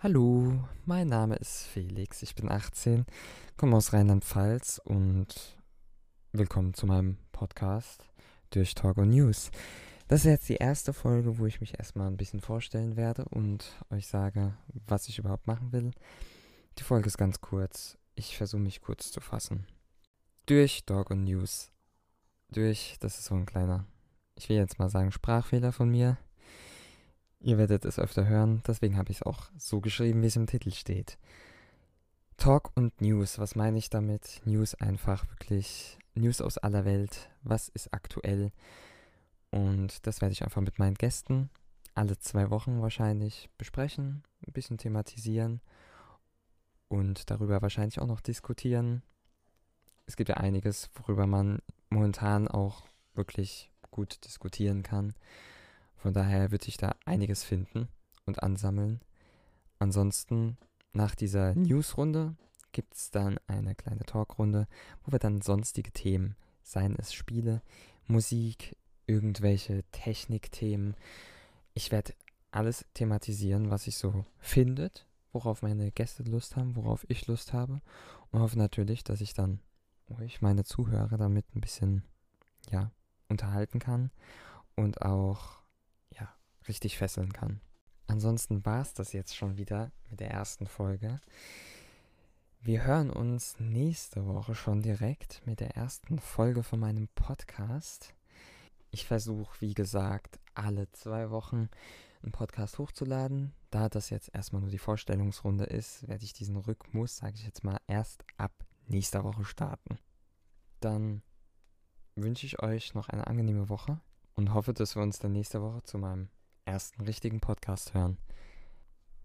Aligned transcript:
Hallo, 0.00 0.52
mein 0.84 1.08
Name 1.08 1.34
ist 1.34 1.66
Felix, 1.66 2.22
ich 2.22 2.36
bin 2.36 2.48
18, 2.48 3.04
komme 3.56 3.76
aus 3.76 3.92
Rheinland-Pfalz 3.92 4.80
und 4.84 5.58
willkommen 6.30 6.72
zu 6.72 6.86
meinem 6.86 7.18
Podcast 7.32 8.04
durch 8.50 8.76
Talk 8.76 8.98
und 8.98 9.10
News. 9.10 9.50
Das 10.06 10.20
ist 10.20 10.26
jetzt 10.26 10.48
die 10.48 10.54
erste 10.54 10.92
Folge, 10.92 11.38
wo 11.38 11.46
ich 11.46 11.60
mich 11.60 11.80
erstmal 11.80 12.06
ein 12.06 12.16
bisschen 12.16 12.40
vorstellen 12.40 12.96
werde 12.96 13.24
und 13.24 13.72
euch 13.90 14.06
sage, 14.06 14.54
was 14.86 15.08
ich 15.08 15.18
überhaupt 15.18 15.48
machen 15.48 15.72
will. 15.72 15.90
Die 16.78 16.84
Folge 16.84 17.08
ist 17.08 17.18
ganz 17.18 17.40
kurz, 17.40 17.98
ich 18.14 18.36
versuche 18.36 18.62
mich 18.62 18.80
kurz 18.80 19.10
zu 19.10 19.20
fassen. 19.20 19.66
Durch 20.46 20.84
Talk 20.86 21.10
und 21.10 21.24
News. 21.24 21.72
Durch, 22.50 22.98
das 23.00 23.18
ist 23.18 23.24
so 23.24 23.34
ein 23.34 23.46
kleiner, 23.46 23.84
ich 24.36 24.48
will 24.48 24.58
jetzt 24.58 24.78
mal 24.78 24.90
sagen, 24.90 25.10
Sprachfehler 25.10 25.72
von 25.72 25.90
mir 25.90 26.18
Ihr 27.40 27.56
werdet 27.58 27.84
es 27.84 27.98
öfter 27.98 28.26
hören, 28.26 28.62
deswegen 28.66 28.96
habe 28.96 29.10
ich 29.10 29.18
es 29.18 29.22
auch 29.22 29.50
so 29.56 29.80
geschrieben, 29.80 30.22
wie 30.22 30.26
es 30.26 30.36
im 30.36 30.46
Titel 30.46 30.72
steht. 30.72 31.18
Talk 32.36 32.72
und 32.74 33.00
News, 33.00 33.38
was 33.38 33.54
meine 33.54 33.78
ich 33.78 33.90
damit? 33.90 34.40
News 34.44 34.74
einfach 34.74 35.28
wirklich 35.30 35.98
News 36.14 36.40
aus 36.40 36.58
aller 36.58 36.84
Welt, 36.84 37.30
was 37.42 37.68
ist 37.68 37.94
aktuell? 37.94 38.50
Und 39.50 40.06
das 40.06 40.20
werde 40.20 40.32
ich 40.32 40.42
einfach 40.42 40.60
mit 40.60 40.78
meinen 40.78 40.94
Gästen 40.94 41.50
alle 41.98 42.16
zwei 42.18 42.50
Wochen 42.50 42.80
wahrscheinlich 42.80 43.50
besprechen, 43.58 44.22
ein 44.46 44.52
bisschen 44.52 44.78
thematisieren 44.78 45.60
und 46.86 47.28
darüber 47.28 47.60
wahrscheinlich 47.60 47.98
auch 48.00 48.06
noch 48.06 48.20
diskutieren. 48.20 49.02
Es 50.06 50.16
gibt 50.16 50.28
ja 50.28 50.36
einiges, 50.36 50.90
worüber 50.94 51.26
man 51.26 51.58
momentan 51.90 52.46
auch 52.46 52.84
wirklich 53.14 53.72
gut 53.90 54.24
diskutieren 54.24 54.84
kann. 54.84 55.14
Von 55.98 56.14
daher 56.14 56.50
wird 56.50 56.62
sich 56.62 56.76
da 56.76 56.94
einiges 57.04 57.44
finden 57.44 57.88
und 58.24 58.42
ansammeln. 58.42 59.00
Ansonsten 59.78 60.56
nach 60.92 61.14
dieser 61.14 61.54
Newsrunde 61.54 62.34
gibt 62.72 62.94
es 62.94 63.10
dann 63.10 63.38
eine 63.46 63.74
kleine 63.74 64.04
Talkrunde, 64.04 64.66
wo 65.04 65.12
wir 65.12 65.18
dann 65.18 65.42
sonstige 65.42 65.92
Themen, 65.92 66.36
seien 66.62 66.96
es 66.96 67.12
Spiele, 67.12 67.62
Musik, 68.06 68.76
irgendwelche 69.06 69.84
Technikthemen. 69.90 70.94
Ich 71.74 71.90
werde 71.90 72.14
alles 72.50 72.84
thematisieren, 72.94 73.70
was 73.70 73.84
sich 73.84 73.96
so 73.96 74.24
findet, 74.38 75.06
worauf 75.32 75.62
meine 75.62 75.90
Gäste 75.90 76.22
Lust 76.22 76.56
haben, 76.56 76.76
worauf 76.76 77.04
ich 77.08 77.26
Lust 77.26 77.52
habe 77.52 77.80
und 78.30 78.40
hoffe 78.40 78.58
natürlich, 78.58 79.04
dass 79.04 79.20
ich 79.20 79.34
dann 79.34 79.60
euch, 80.20 80.40
meine 80.40 80.64
Zuhörer, 80.64 81.16
damit 81.18 81.44
ein 81.54 81.60
bisschen, 81.60 82.04
ja, 82.70 82.90
unterhalten 83.28 83.78
kann 83.78 84.10
und 84.74 85.02
auch 85.02 85.58
richtig 86.68 86.98
fesseln 86.98 87.32
kann. 87.32 87.60
Ansonsten 88.06 88.64
war 88.64 88.82
es 88.82 88.94
das 88.94 89.12
jetzt 89.12 89.36
schon 89.36 89.58
wieder 89.58 89.92
mit 90.10 90.20
der 90.20 90.30
ersten 90.30 90.66
Folge. 90.66 91.20
Wir 92.60 92.84
hören 92.84 93.10
uns 93.10 93.56
nächste 93.60 94.26
Woche 94.26 94.54
schon 94.54 94.82
direkt 94.82 95.42
mit 95.46 95.60
der 95.60 95.76
ersten 95.76 96.18
Folge 96.18 96.62
von 96.62 96.80
meinem 96.80 97.08
Podcast. 97.14 98.14
Ich 98.90 99.06
versuche, 99.06 99.60
wie 99.60 99.74
gesagt, 99.74 100.40
alle 100.54 100.90
zwei 100.92 101.30
Wochen 101.30 101.68
einen 102.22 102.32
Podcast 102.32 102.78
hochzuladen. 102.78 103.52
Da 103.70 103.88
das 103.88 104.10
jetzt 104.10 104.34
erstmal 104.34 104.62
nur 104.62 104.70
die 104.70 104.78
Vorstellungsrunde 104.78 105.64
ist, 105.64 106.08
werde 106.08 106.24
ich 106.24 106.32
diesen 106.32 106.56
Rhythmus, 106.56 107.18
sage 107.18 107.34
ich 107.36 107.44
jetzt 107.44 107.62
mal, 107.62 107.78
erst 107.86 108.24
ab 108.38 108.52
nächster 108.86 109.22
Woche 109.24 109.44
starten. 109.44 109.98
Dann 110.80 111.22
wünsche 112.16 112.46
ich 112.46 112.62
euch 112.62 112.94
noch 112.94 113.08
eine 113.08 113.26
angenehme 113.26 113.68
Woche 113.68 114.00
und 114.34 114.54
hoffe, 114.54 114.72
dass 114.72 114.96
wir 114.96 115.02
uns 115.02 115.18
dann 115.18 115.32
nächste 115.32 115.62
Woche 115.62 115.82
zu 115.82 115.98
meinem 115.98 116.28
ersten 116.68 117.02
richtigen 117.02 117.40
Podcast 117.40 117.94
hören. 117.94 118.18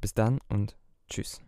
Bis 0.00 0.14
dann 0.14 0.38
und 0.48 0.76
tschüss. 1.08 1.42